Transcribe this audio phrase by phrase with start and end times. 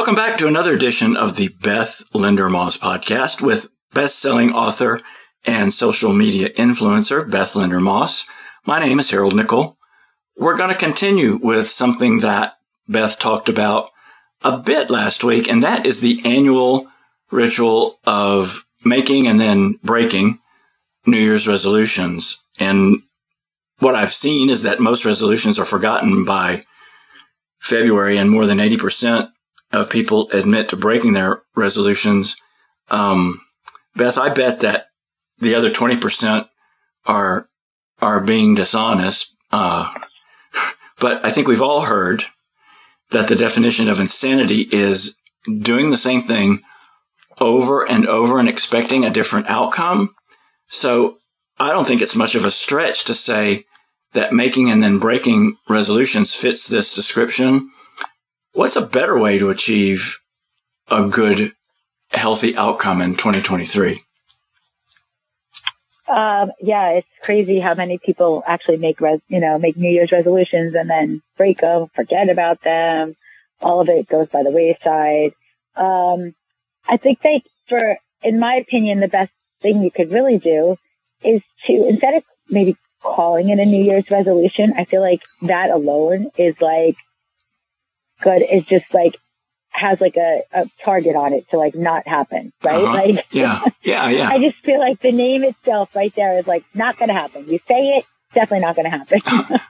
[0.00, 5.02] Welcome back to another edition of the Beth Linder Moss podcast with best-selling author
[5.44, 8.24] and social media influencer Beth Linder Moss.
[8.64, 9.76] My name is Harold Nickel.
[10.38, 12.54] We're going to continue with something that
[12.88, 13.90] Beth talked about
[14.40, 16.88] a bit last week, and that is the annual
[17.30, 20.38] ritual of making and then breaking
[21.04, 22.42] New Year's resolutions.
[22.58, 23.00] And
[23.80, 26.62] what I've seen is that most resolutions are forgotten by
[27.58, 29.30] February and more than 80%
[29.72, 32.36] of people admit to breaking their resolutions.
[32.88, 33.40] Um,
[33.94, 34.86] Beth, I bet that
[35.38, 36.48] the other 20%
[37.06, 37.48] are,
[38.00, 39.36] are being dishonest.
[39.52, 39.92] Uh,
[41.00, 42.24] but I think we've all heard
[43.10, 45.16] that the definition of insanity is
[45.60, 46.60] doing the same thing
[47.40, 50.14] over and over and expecting a different outcome.
[50.68, 51.18] So
[51.58, 53.64] I don't think it's much of a stretch to say
[54.12, 57.70] that making and then breaking resolutions fits this description.
[58.60, 60.18] What's a better way to achieve
[60.90, 61.52] a good,
[62.10, 63.92] healthy outcome in 2023?
[66.06, 70.12] Um, yeah, it's crazy how many people actually make res, you know, make New Year's
[70.12, 73.14] resolutions and then break them, forget about them.
[73.62, 75.32] All of it goes by the wayside.
[75.74, 76.34] Um,
[76.86, 79.30] I think they, for, in my opinion, the best
[79.62, 80.76] thing you could really do
[81.24, 85.70] is to, instead of maybe calling it a New Year's resolution, I feel like that
[85.70, 86.96] alone is like
[88.20, 89.16] good is just like
[89.70, 92.82] has like a, a target on it to like not happen, right?
[92.82, 92.92] Uh-huh.
[92.92, 94.28] Like, yeah, yeah, yeah.
[94.28, 97.46] I just feel like the name itself right there is like not going to happen.
[97.48, 98.04] You say it,
[98.34, 99.60] definitely not going to happen.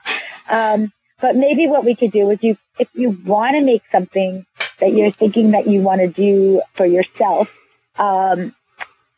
[0.49, 0.91] um,
[1.21, 4.45] but maybe what we could do is you, if you want to make something
[4.79, 7.55] that you're thinking that you want to do for yourself,
[7.97, 8.55] um,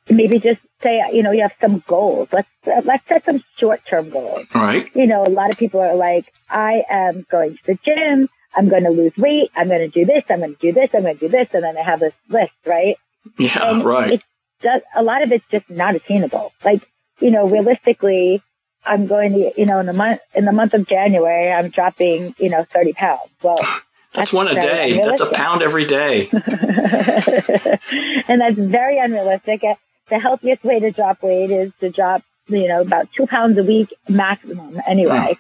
[0.10, 2.28] maybe just say, you know, you have some goals.
[2.34, 4.46] Let's, uh, let's set some short-term goals.
[4.54, 4.94] Right.
[4.94, 8.28] You know, a lot of people are like, I am going to the gym.
[8.56, 9.52] I'm going to lose weight.
[9.56, 10.26] I'm going to do this.
[10.30, 10.90] I'm going to do this.
[10.94, 11.48] I'm going to do this.
[11.54, 12.98] And then they have this list, right?
[13.38, 14.14] Yeah, and right.
[14.14, 14.24] It's
[14.62, 16.54] just, a lot of it's just not attainable.
[16.64, 16.88] Like,
[17.20, 18.42] you know, realistically,
[18.86, 22.36] I'm going to, you know, in the month, in the month of January, I'm dropping,
[22.38, 23.30] you know, 30 pounds.
[23.42, 23.82] Well, that's,
[24.14, 24.98] that's one a day.
[24.98, 26.30] That's a pound every day.
[26.32, 29.64] and that's very unrealistic.
[29.64, 29.76] Uh,
[30.10, 33.64] the healthiest way to drop weight is to drop, you know, about two pounds a
[33.64, 35.38] week maximum anyway.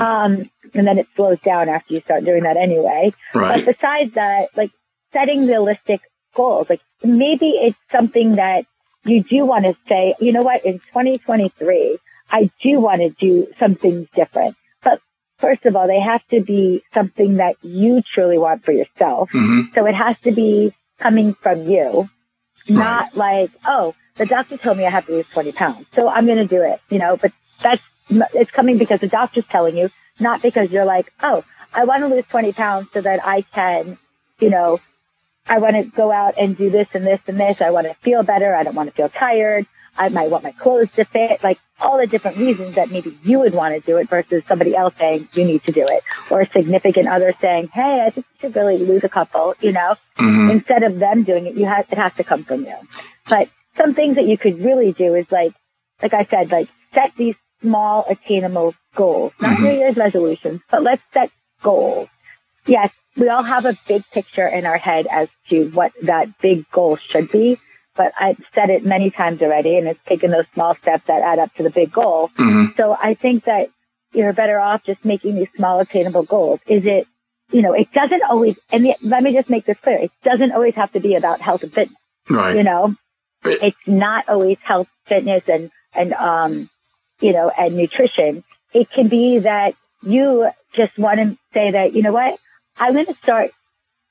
[0.00, 3.10] Um, and then it slows down after you start doing that anyway.
[3.34, 3.64] Right.
[3.64, 4.70] But besides that, like
[5.12, 6.00] setting realistic
[6.34, 8.64] goals, like maybe it's something that
[9.04, 11.98] you do want to say, you know what, in 2023,
[12.30, 14.56] I do want to do some things different.
[14.82, 15.00] But
[15.38, 19.30] first of all, they have to be something that you truly want for yourself.
[19.32, 19.74] Mm-hmm.
[19.74, 22.08] So it has to be coming from you,
[22.68, 23.16] not Right.
[23.16, 25.86] like, oh, the doctor told me I have to lose 20 pounds.
[25.92, 27.82] So I'm going to do it, you know, but that's,
[28.34, 29.90] it's coming because the doctor's telling you,
[30.20, 33.98] not because you're like, oh, I want to lose 20 pounds so that I can,
[34.40, 34.78] you know,
[35.48, 37.60] I want to go out and do this and this and this.
[37.60, 38.54] I want to feel better.
[38.54, 39.66] I don't want to feel tired.
[39.98, 43.40] I might want my clothes to fit, like all the different reasons that maybe you
[43.40, 46.40] would want to do it versus somebody else saying you need to do it or
[46.40, 49.96] a significant other saying, Hey, I think you should really lose a couple, you know,
[50.18, 50.50] Mhm.
[50.50, 52.76] instead of them doing it, you have, it has to come from you.
[53.28, 55.52] But some things that you could really do is like,
[56.00, 59.62] like I said, like set these small attainable goals, not Mhm.
[59.62, 61.30] New Year's resolutions, but let's set
[61.62, 62.08] goals.
[62.66, 66.68] Yes, we all have a big picture in our head as to what that big
[66.70, 67.58] goal should be.
[67.94, 71.38] But I've said it many times already, and it's taken those small steps that add
[71.38, 72.30] up to the big goal.
[72.38, 72.74] Mhm.
[72.76, 73.68] So I think that
[74.12, 76.60] you're better off just making these small attainable goals.
[76.66, 77.06] Is it,
[77.50, 79.98] you know, it doesn't always, and let me just make this clear.
[79.98, 81.98] It doesn't always have to be about health and fitness,
[82.30, 82.56] Right.
[82.56, 82.94] you know?
[83.44, 86.70] It's not always health, fitness and, and, um,
[87.22, 88.44] you know, and nutrition.
[88.74, 92.38] It can be that you just want to say that, you know what?
[92.78, 93.50] I'm going to start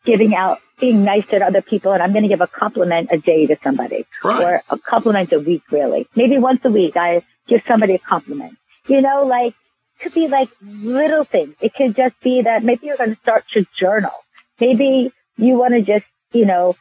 [0.06, 3.18] giving out, being nice to other people and I'm going to give a compliment a
[3.18, 4.42] day to somebody Right.
[4.44, 6.08] or a compliment a week, really.
[6.16, 8.58] Maybe once a week, I give somebody a compliment.
[8.88, 9.54] You know, like,
[10.00, 11.56] could be like little things.
[11.62, 14.12] It could just be that maybe you're going to start to journal.
[14.60, 16.76] Maybe you want to just, you know,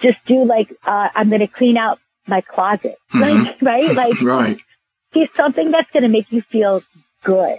[0.00, 2.96] just do like, uh, I'm going to clean out my closet.
[3.12, 3.20] Mhm.
[3.46, 3.94] Like, right?
[3.94, 4.60] Like, Right.
[5.12, 6.82] Do something that's going to make you feel
[7.22, 7.58] good.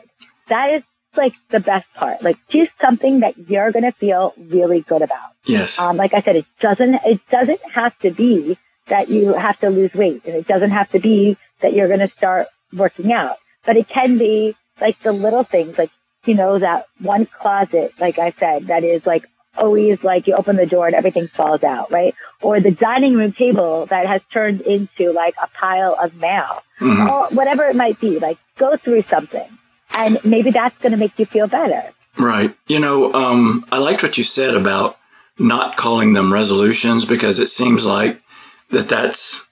[0.49, 0.83] That is
[1.15, 2.23] like the best part.
[2.23, 5.31] Like, do something that you're going to feel really good about.
[5.45, 5.79] Yes.
[5.79, 8.57] Um, like I said, it doesn't, it doesn't have to be
[8.87, 11.99] that you have to lose weight and it doesn't have to be that you're going
[11.99, 15.91] to start working out, but it can be like the little things, like,
[16.25, 19.25] you know, that one closet, like I said, that is like
[19.57, 22.15] always like you open the door and everything falls out, right?
[22.41, 27.09] Or the dining room table that has turned into like a pile of mail Mhm.
[27.09, 28.19] or whatever it might be.
[28.19, 29.47] Like go through something
[29.95, 31.83] and maybe that's going to make you feel better.
[32.17, 32.55] Right.
[32.67, 34.97] You know, um, I liked what you said about
[35.39, 38.21] not calling them resolutions because it seems like
[38.69, 39.47] that that's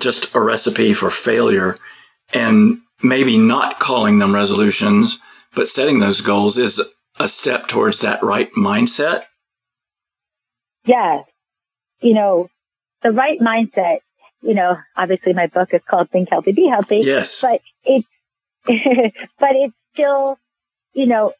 [0.00, 1.76] just a recipe for failure
[2.32, 5.18] and maybe not calling them resolutions,
[5.54, 6.80] but setting those goals is
[7.18, 9.24] a step towards that right mindset.
[10.88, 11.24] Yes.
[12.00, 12.48] You know,
[13.02, 13.98] the right mindset,
[14.42, 17.00] you know, obviously my book is called Think Healthy, Be Healthy.
[17.02, 17.42] Yes.
[17.42, 18.08] But it's,
[18.66, 20.38] but it's still,
[20.94, 21.32] you know,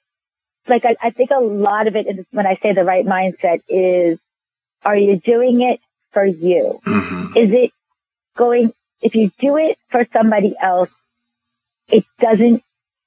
[0.69, 3.62] like I, I think a lot of it is when I say the right mindset
[3.69, 4.19] is,
[4.85, 5.81] are you doing it
[6.12, 6.81] for you?
[6.87, 7.37] Mm-hmm.
[7.37, 7.73] Is it
[8.37, 10.91] going, if you do it for somebody else,
[11.89, 12.62] it doesn't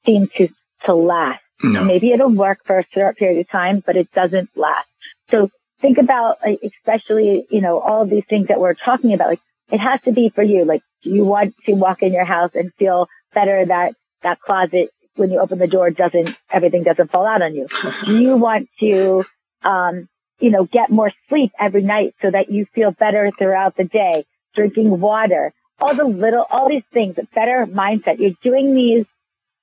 [0.06, 0.50] seem to,
[0.86, 1.44] to last.
[1.64, 1.84] No.
[1.84, 4.88] Maybe it'll work for a short period of time, but it doesn't last.
[5.30, 9.30] So think about, especially, you know, all of these things that we're talking about.
[9.30, 9.42] Like,
[9.72, 10.66] it has to be for you.
[10.66, 14.90] Like, do you want to walk in your house and feel better that that closet,
[15.16, 17.68] when you open the door, doesn't, everything doesn't fall out on you?
[18.06, 19.26] do you want to,
[19.64, 20.08] um,
[20.40, 24.24] you know, get more sleep every night so that you feel better throughout the day?
[24.56, 28.20] Drinking water, all the little, all these things, a better mindset.
[28.20, 29.06] You're doing these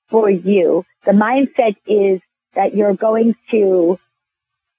[0.09, 0.85] for you.
[1.05, 2.21] The mindset is
[2.55, 3.99] that you're going to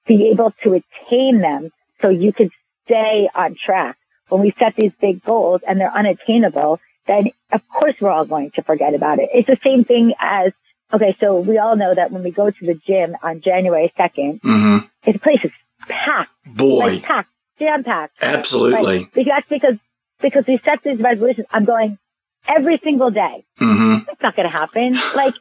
[0.09, 1.69] be able to attain them
[2.01, 2.49] so you can
[2.85, 3.95] stay on track.
[4.27, 8.51] When we set these big goals and they're unattainable, then of course we're all going
[8.55, 9.29] to forget about it.
[9.33, 10.51] It's the same thing as,
[10.93, 14.41] okay, so we all know that when we go to the gym on January 2nd,
[14.41, 14.77] mm-hmm.
[15.05, 15.51] the place is
[15.87, 16.31] packed.
[16.45, 16.77] Boy.
[16.77, 17.29] Like packed,
[17.59, 18.17] jam packed.
[18.21, 18.97] Absolutely.
[18.97, 19.13] Right?
[19.13, 19.77] Because, because,
[20.21, 21.47] because we set these resolutions.
[21.51, 21.97] I'm going
[22.47, 23.45] every single day.
[23.59, 24.09] Mm-hmm.
[24.11, 24.95] It's not going to happen.
[25.15, 25.35] Like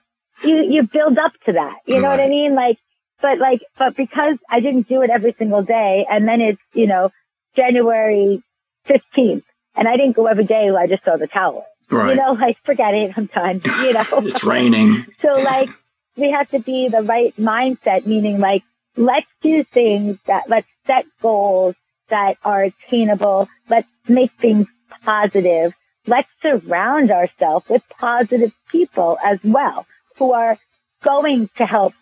[0.45, 1.77] you, you build up to that.
[1.87, 2.19] You know Right.
[2.19, 2.55] what I mean?
[2.55, 2.79] Like,
[3.21, 6.87] but like, but because I didn't do it every single day and then it's, you
[6.87, 7.11] know,
[7.57, 8.43] January
[8.89, 9.43] 15th
[9.75, 10.71] and I didn't go every day.
[10.71, 11.67] I just throw the towel.
[11.91, 12.11] Right.
[12.11, 13.13] You know, like forget it.
[13.17, 13.61] I'm done.
[13.65, 15.07] You know, it's raining.
[15.23, 15.71] so like
[16.17, 18.63] we have to be the right mindset, meaning like
[18.97, 21.75] let's do things that let's set goals
[22.11, 23.49] that are attainable.
[23.69, 24.67] Let's make things
[25.03, 25.73] positive.
[26.07, 29.87] Let's surround ourselves with positive people as well
[30.19, 30.59] who are
[31.03, 31.95] going to help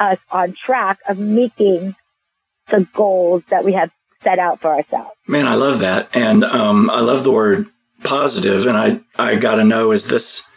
[0.00, 1.94] us on track of making
[2.68, 3.90] the goals that we have
[4.22, 5.10] set out for ourselves.
[5.26, 6.08] Man, I love that.
[6.14, 7.68] And um, I love the word
[8.02, 8.66] positive.
[8.66, 10.50] And I, I got to know is this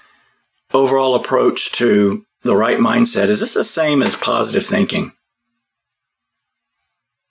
[0.73, 5.13] overall approach to the right mindset, is this the same as positive thinking?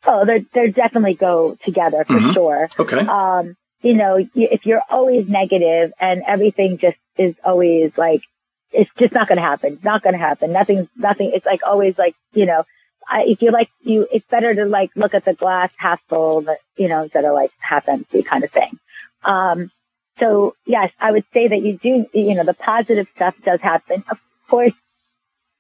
[0.07, 2.35] Oh, they they definitely go together for Mhm.
[2.35, 2.69] sure.
[2.79, 2.99] Okay.
[3.07, 8.23] um, you know, if you're always negative and everything just is always like,
[8.73, 9.79] it's just not going to happen.
[9.85, 10.53] Not going to happen.
[10.53, 11.33] Nothing, nothing.
[11.35, 12.65] It's like always like, you know,
[13.09, 16.43] I, if you like you, it's better to like look at the glass half full,
[16.43, 18.79] but, you know, instead of like half empty kind of thing.
[19.25, 19.71] Um,
[20.19, 24.05] so yes, I would say that you do, you know, the positive stuff does happen.
[24.11, 24.73] Of course,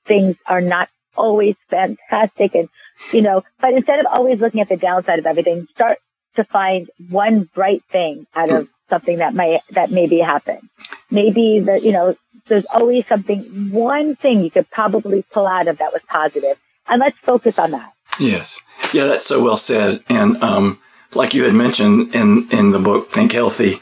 [0.06, 2.69] things are not always fantastic and,
[3.12, 5.99] you know, but instead of always looking at the downside of everything, start
[6.37, 10.69] to find one bright thing out of something that may, that maybe happened.
[11.11, 12.17] Maybe the, you know,
[12.47, 16.59] there's always something, one thing you could probably pull out of that was positive.
[16.89, 17.93] And let's focus on that.
[18.19, 18.61] Yes.
[18.93, 20.03] Yeah, that's so well said.
[20.08, 20.79] And um,
[21.15, 23.77] like you had mentioned in, in the book, Think Healthy,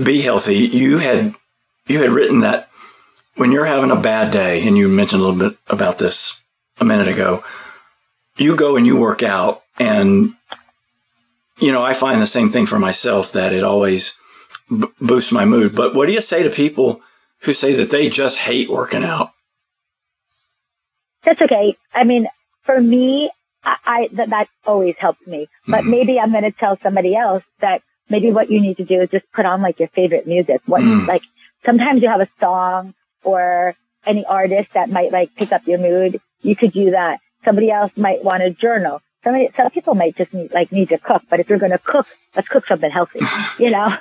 [0.00, 1.34] Be Healthy, you had
[1.88, 2.68] you had written that
[3.36, 6.40] when you're having a bad day, and you mentioned a little bit about this
[6.80, 7.44] a minute ago,
[8.36, 10.34] you go and you work out and
[11.58, 14.18] you know, I find the same thing for myself that it always
[14.68, 15.74] b- boosts my mood.
[15.74, 17.00] But what do you say to people
[17.46, 19.32] who say that they just hate working out?
[21.24, 21.76] That's okay.
[21.92, 22.28] I mean,
[22.64, 23.30] for me,
[23.64, 25.48] I, I that, that always helps me.
[25.66, 25.88] But Mhm.
[25.90, 29.10] maybe I'm going to tell somebody else that maybe what you need to do is
[29.10, 30.60] just put on like your favorite music.
[30.66, 31.06] What Mm.
[31.08, 31.22] like
[31.64, 33.74] sometimes you have a song or
[34.06, 36.20] any artist that might like pick up your mood.
[36.42, 37.18] You could do that.
[37.44, 39.00] Somebody else might want to journal.
[39.24, 41.22] Somebody, some people might just need like need to cook.
[41.28, 43.20] But if you're going to cook, let's cook something healthy.
[43.58, 43.96] You know.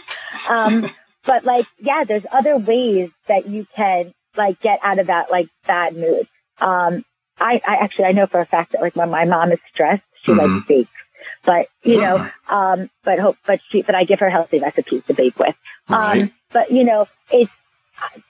[0.48, 0.86] um,
[1.30, 5.48] but like, yeah, there's other ways that you can like get out of that like
[5.64, 6.26] bad mood.
[6.60, 7.04] Um,
[7.38, 10.02] I, I actually, I know for a fact that like when my mom is stressed,
[10.24, 10.38] she Mhm.
[10.38, 10.90] likes bakes,
[11.44, 15.14] but you know, um, but hope, but she, but I give her healthy recipes to
[15.14, 15.54] bake with.
[15.88, 16.22] Right.
[16.22, 17.52] Um, but you know, it's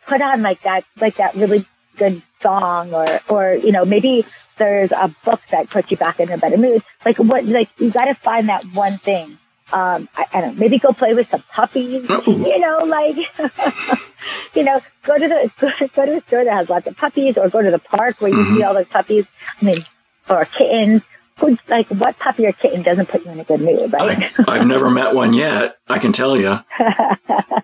[0.07, 1.65] put on like that, like that really
[1.97, 4.27] good song or, or, you know, maybe
[4.59, 6.83] there's a book that puts you back in a better mood.
[7.07, 9.39] Like what, like you got to find that one thing.
[9.73, 12.23] Um, I, I don't know, maybe go play with some puppies, Ooh.
[12.27, 13.17] you know, like,
[14.55, 17.37] you know, go to the, go, go to a store that has lots of puppies
[17.39, 18.57] or go to the park where you Mhm.
[18.57, 19.27] see all those puppies.
[19.61, 19.85] I mean,
[20.29, 21.03] or kittens.
[21.39, 24.31] Who, like what puppy or kitten doesn't put you in a good mood, right?
[24.39, 25.79] I, I've never met one yet.
[25.89, 26.59] I can tell you.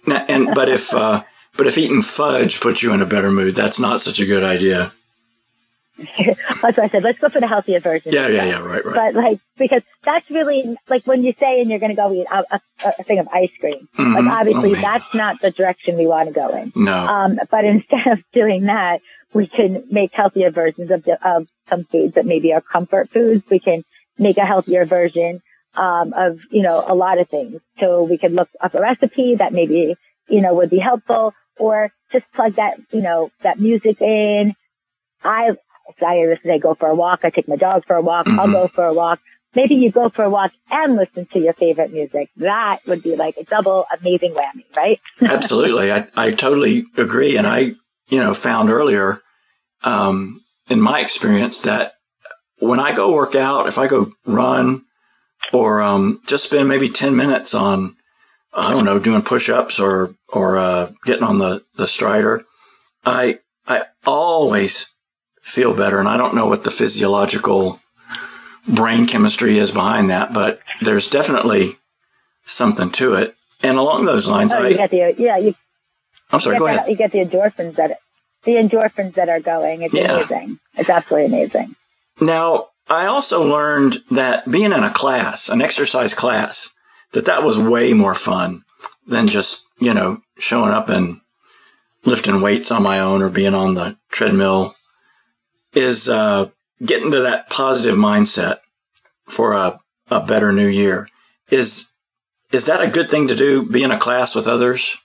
[0.06, 1.25] And but if uh,
[1.58, 4.42] but if eating fudge puts you in a better mood, that's not such a good
[4.44, 4.92] idea.
[6.62, 8.12] That's why I said let's go for the healthier version.
[8.12, 8.58] Yeah, yeah, yeah.
[8.58, 8.94] Right, right.
[8.94, 12.26] But like because that's really like when you say and you're going to go eat
[12.30, 12.60] a, a,
[12.98, 13.88] a, thing of ice cream.
[13.96, 14.14] Mhm.
[14.14, 16.72] Like obviously Oh, that's not the direction we want to go in.
[16.76, 16.94] no.
[16.94, 19.00] Um, but instead of doing that,
[19.32, 23.44] we can make healthier versions of, the, of some foods that maybe are comfort foods.
[23.50, 23.82] We can
[24.18, 25.40] make a healthier version
[25.76, 27.60] um, of you know a lot of things.
[27.80, 29.96] So we could look up a recipe that maybe
[30.28, 34.54] you know would be helpful, or just plug that you know that music in.
[35.22, 35.56] I
[36.00, 37.21] I always say go for a walk.
[37.25, 38.26] I take my dog for a walk.
[38.26, 38.52] I'll Mhm.
[38.52, 39.21] go for a walk.
[39.55, 42.28] Maybe you go for a walk and listen to your favorite music.
[42.37, 45.00] That would be like a double amazing whammy, right?
[45.23, 45.90] Absolutely.
[45.93, 47.37] I, I totally agree.
[47.37, 47.73] And I,
[48.09, 49.21] you know, found earlier,
[49.83, 51.95] um, in my experience that
[52.59, 54.83] when I go work out, if I go run
[55.52, 57.97] or, um, just spend maybe 10 minutes on,
[58.52, 62.43] I don't know, doing push ups or, or, uh, getting on the, the strider,
[63.05, 64.90] I, I always
[65.46, 65.98] feel better.
[66.00, 67.78] And I don't know what the physiological
[68.66, 71.76] brain chemistry is behind that, but there's definitely
[72.44, 73.36] something to it.
[73.62, 75.54] And along those lines, Oh, I, you get the yeah, you
[76.32, 76.88] I'm sorry, get go ahead.
[76.88, 77.98] You get the endorphins that
[78.42, 79.82] the endorphins that are going.
[79.82, 80.16] It's Yeah.
[80.18, 80.58] amazing.
[80.74, 81.76] It's absolutely amazing.
[82.20, 86.70] Now, I also learned that being in a class, an exercise class,
[87.12, 88.62] that that was way more fun
[89.06, 91.20] than just, you know, showing up and
[92.04, 94.74] lifting weights on my own or being on the treadmill
[95.76, 96.50] is, uh,
[96.85, 98.59] getting to that positive mindset
[99.28, 99.78] for a,
[100.11, 101.09] a better new year.
[101.50, 101.92] Is,
[102.52, 103.64] is that a good thing to do?
[103.64, 104.97] Be in a class with others?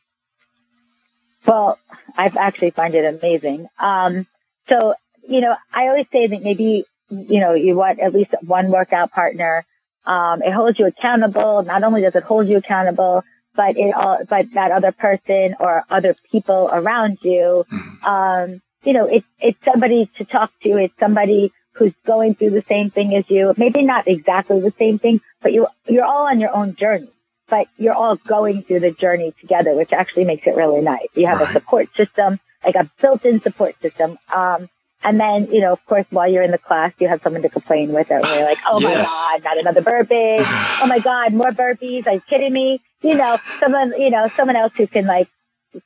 [1.45, 1.77] Well,
[2.17, 3.67] I actually find it amazing.
[3.79, 4.27] Um,
[4.67, 4.95] so
[5.27, 9.11] you know, I always say that maybe you know you want at least one workout
[9.11, 9.65] partner.
[10.05, 11.63] Um, it holds you accountable.
[11.63, 13.23] Not only does it hold you accountable,
[13.55, 17.65] but it all, but that other person or other people around you,
[18.05, 20.69] um, you know, it's it's somebody to talk to.
[20.77, 23.53] It's somebody who's going through the same thing as you.
[23.57, 27.09] Maybe not exactly the same thing, but you you're all on your own journey.
[27.47, 31.07] But you're all going through the journey together, which actually makes it really nice.
[31.15, 31.49] You have Right.
[31.49, 34.17] a support system, like a built-in support system.
[34.33, 34.69] Um,
[35.03, 37.49] and then, you know, of course, while you're in the class, you have someone to
[37.49, 39.09] complain with, or you're like, "Oh Yes.
[39.09, 40.43] my god, not another burpee!
[40.81, 42.07] oh my god, more burpees!
[42.07, 45.27] Are you kidding me?" You know, someone, you know, someone else who can like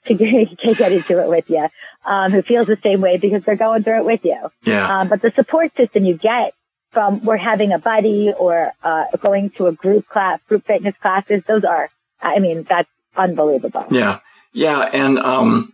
[0.08, 1.68] to get, to get into it with you,
[2.06, 4.40] um, who feels the same way because they're going through it with you.
[4.64, 5.00] Yeah.
[5.00, 6.54] Um, but the support system you get
[6.92, 11.44] from we're having a buddy or uh, going to a group class, group fitness classes,
[11.48, 11.90] those are,
[12.22, 13.86] I mean, that's unbelievable.
[13.92, 14.20] Yeah.
[14.54, 14.90] Yeah.
[14.94, 15.74] And, um,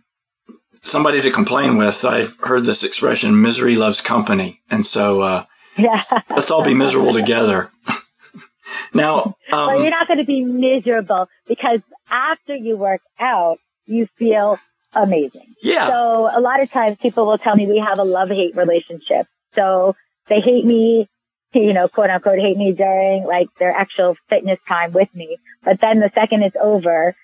[0.82, 4.60] somebody to complain with, I've heard this expression, misery loves company.
[4.68, 5.44] And so, uh,
[5.76, 6.02] Yeah.
[6.30, 7.70] let's all be miserable together.
[8.94, 14.06] now, Well, um, you're not going to be miserable because after you work out, you
[14.18, 14.58] feel
[14.94, 15.54] amazing.
[15.62, 18.56] yeah, So a lot of times people will tell me we have a love hate
[18.56, 19.26] relationship.
[19.54, 19.96] So
[20.28, 21.08] they hate me,
[21.54, 25.38] you know, quote unquote, hate me during like their actual fitness time with me.
[25.64, 27.14] But then the second it's over,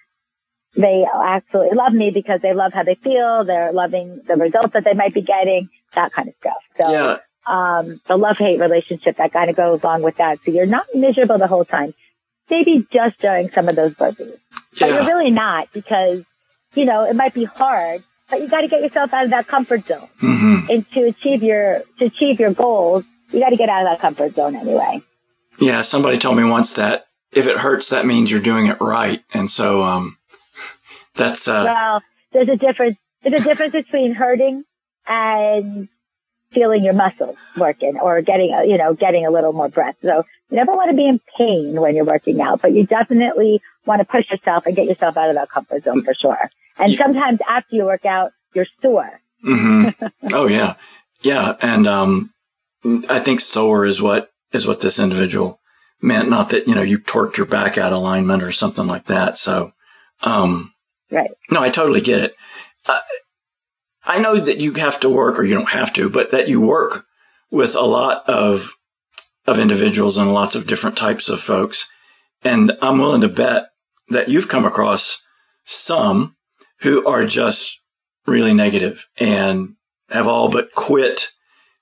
[0.76, 3.44] they absolutely love me because they love how they feel.
[3.44, 6.62] They're loving the results that they might be getting, that kind of stuff.
[6.76, 10.38] So, yeah, um, the love hate relationship that kind of goes along with that.
[10.44, 11.94] So you're not miserable the whole time.
[12.50, 14.36] Maybe just during some of those burpees.
[14.78, 16.24] But you're really not because,
[16.78, 19.46] you know, it might be hard, but you got to get yourself out of that
[19.48, 20.08] comfort zone.
[20.20, 23.90] hmm And to achieve your, to achieve your goals, you got to get out of
[23.90, 25.02] that comfort zone anyway.
[25.60, 25.82] yeah.
[25.82, 29.22] Somebody told me once that if it hurts, that means you're doing it right.
[29.34, 30.16] And so, um,
[31.14, 34.64] that's, uh, well, there's a difference, there's a difference between hurting
[35.06, 35.88] and
[36.52, 39.96] feeling your muscles working or getting, you know, getting a little more breath.
[40.06, 43.60] So you never want to be in pain when you're working out, but you definitely
[43.86, 46.50] want to push yourself and get yourself out of that comfort zone for sure.
[46.78, 46.98] And Yeah.
[46.98, 49.20] sometimes after you work out, you're sore.
[49.42, 49.88] hmm
[50.32, 50.74] oh yeah,
[51.22, 51.54] yeah.
[51.60, 52.32] And, um,
[53.08, 55.60] I think sore is what, is what this individual
[56.00, 56.30] meant.
[56.30, 59.36] Not that, you know, you torqued your back out of alignment or something like that.
[59.38, 59.72] So,
[60.22, 60.72] um,
[61.10, 61.30] Right.
[61.50, 62.34] No, I totally get it.
[62.86, 63.00] Uh,
[64.08, 66.62] I know that you have to work, or you don't have to, but that you
[66.62, 67.04] work
[67.50, 68.74] with a lot of
[69.46, 71.88] of individuals and lots of different types of folks.
[72.42, 73.68] And I'm willing to bet
[74.08, 75.22] that you've come across
[75.64, 76.36] some
[76.80, 77.80] who are just
[78.26, 79.76] really negative and
[80.10, 81.28] have all but quit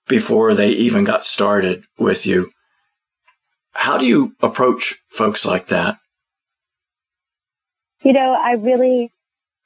[0.09, 2.51] before they even got started with you.
[3.73, 5.99] How do you approach folks like that?
[8.03, 9.13] You know, I really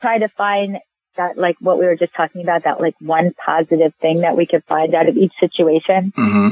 [0.01, 0.79] try to find
[1.17, 4.47] that, like what we were just talking about, that like one positive thing that we
[4.47, 6.13] could find out of each situation.
[6.15, 6.51] hmm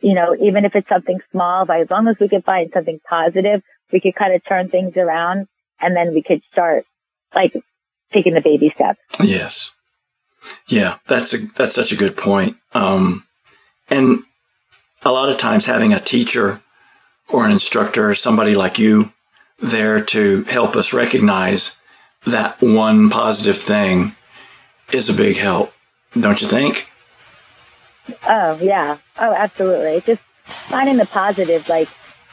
[0.00, 3.00] You know, even if it's something small, but as long as we could find something
[3.08, 5.48] positive, we could kind of turn things around
[5.80, 6.84] and then we could start
[7.34, 7.52] like
[8.12, 9.00] taking the baby steps.
[9.20, 9.74] Yes.
[10.68, 12.56] Yeah, that's a, that's such a good point.
[12.74, 13.24] Um,
[13.90, 14.20] And
[15.02, 16.60] a lot of times having a teacher
[17.28, 19.12] or an instructor, somebody like you
[19.58, 21.76] there to help us recognize
[22.26, 24.14] that one positive thing
[24.92, 25.72] is a big help.
[26.18, 26.90] Don't you think?
[28.26, 28.98] Oh, yeah.
[29.18, 30.00] Oh, absolutely.
[30.00, 31.88] Just finding the positive, like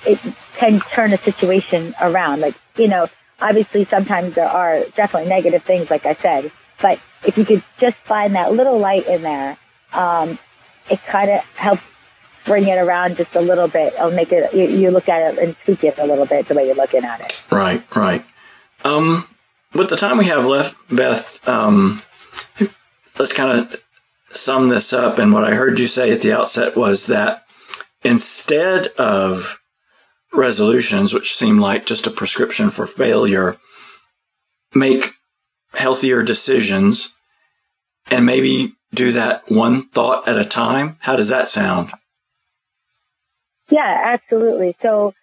[0.06, 0.20] it
[0.58, 2.42] can turn a situation around.
[2.42, 3.08] Like, you know,
[3.42, 6.52] obviously sometimes there are definitely negative things, like I said,
[6.82, 9.58] but if you could just find that little light in there,
[9.94, 10.38] um,
[10.90, 11.82] it kind of helps
[12.46, 13.94] bring it around just a little bit.
[13.94, 16.54] It'll make it, you, you, look at it and tweak it a little bit the
[16.54, 17.46] way you're looking at it.
[17.52, 18.24] Right, right.
[18.84, 19.28] Um,
[19.76, 22.00] with the time we have left, Beth, um,
[23.20, 23.84] let's kind of
[24.32, 25.18] sum this up.
[25.18, 27.44] And what I heard you say at the outset was that
[28.04, 29.60] instead of
[30.34, 33.58] resolutions, which seem like just a prescription for failure,
[34.74, 35.12] make
[35.74, 37.14] healthier decisions
[38.10, 40.98] and maybe do that one thought at a time.
[41.02, 41.92] How does that sound?
[43.70, 44.76] Yeah, absolutely.
[44.80, 45.14] So,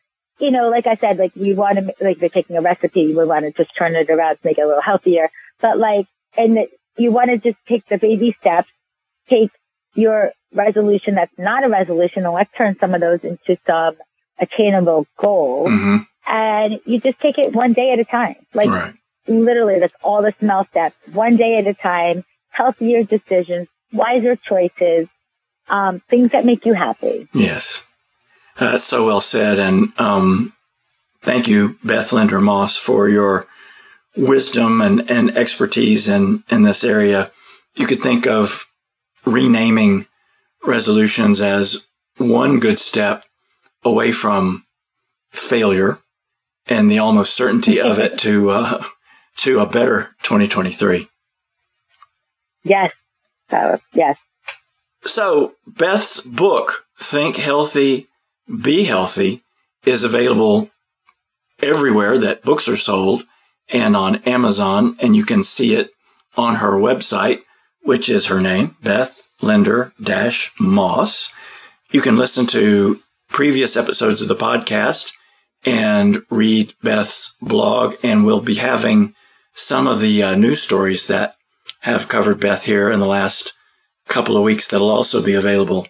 [0.43, 3.25] you know, like I said, like we want to, like they're taking a recipe, we
[3.25, 5.31] want to just turn it around to make it a little healthier.
[5.61, 6.07] But like,
[6.37, 6.59] and
[6.99, 8.69] you want to just take the baby steps,
[9.29, 9.51] take
[9.95, 13.95] your resolution that's not a resolution and let's turn some of those into some
[14.41, 15.71] attainable goals.
[15.71, 15.97] Mm-hmm.
[16.27, 18.35] And you just take it one day at a time.
[18.53, 18.95] Like right.
[19.29, 25.07] literally that's all the small steps, one day at a time, healthier decisions, wiser choices,
[25.69, 27.29] um, things that make you happy.
[27.33, 27.87] Yes.
[28.59, 29.59] That's so well said.
[29.59, 30.53] And, um,
[31.23, 33.47] thank you, Beth Linder Moss, for your
[34.17, 37.31] wisdom and, and expertise in, in this area.
[37.75, 38.67] You could think of
[39.25, 40.07] renaming
[40.65, 41.87] resolutions as
[42.19, 43.25] one good step
[43.85, 44.65] away from
[45.31, 45.99] failure
[46.67, 48.85] and the almost certainty of it to, uh,
[49.39, 51.09] to a better 2023.
[52.65, 52.93] Yes.
[53.51, 54.17] Uh, yes.
[55.05, 58.07] So Beth's book, Think Healthy,
[58.47, 59.43] Be Healthy,
[59.85, 60.71] is available
[61.61, 63.25] everywhere that books are sold
[63.69, 65.91] and on Amazon, and you can see it
[66.37, 67.41] on her website,
[67.83, 69.93] which is her name, Beth Linder
[70.61, 71.33] Moss.
[71.91, 75.13] You can listen to previous episodes of the podcast
[75.65, 79.15] and read Beth's blog, and we'll be having
[79.55, 81.35] some of the uh, news stories that
[81.81, 83.53] have covered Beth here in the last
[84.09, 85.87] couple of weeks that'll also be available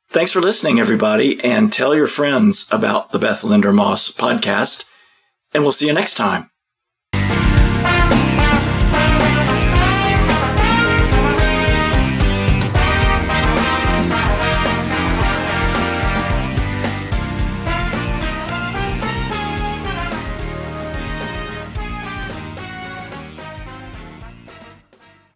[0.09, 4.85] Thanks for listening, everybody, and tell your friends about the Beth Linder Moss podcast,
[5.53, 6.49] and we'll see you next time.